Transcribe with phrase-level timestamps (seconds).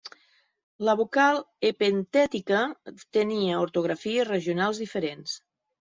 [0.87, 1.37] La vocal
[1.69, 2.63] epentètica
[3.19, 5.37] tenia ortografies regionals diferents.